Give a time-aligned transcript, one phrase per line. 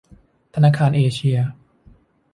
[0.53, 1.37] ธนาคารเอเชีย